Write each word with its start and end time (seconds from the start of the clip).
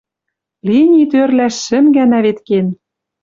Линий 0.71 1.07
тӧрлӓш 1.11 1.55
шӹм 1.65 1.85
гӓнӓ 1.95 2.19
вет 2.25 2.39
кен. 2.47 2.67